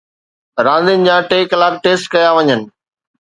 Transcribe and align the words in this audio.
راندين 0.65 1.03
جا 1.07 1.17
ٽي 1.29 1.39
ڪلاڪ 1.51 1.73
ٽيسٽ 1.83 2.09
ڪيا 2.13 2.29
وڃن 2.37 2.61